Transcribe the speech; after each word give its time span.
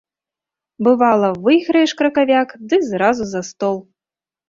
Бывала, 0.87 1.29
выйграеш 1.45 1.91
кракавяк 2.01 2.49
ды 2.73 2.83
зразу 2.91 3.23
за 3.37 3.41
стол. 3.55 3.77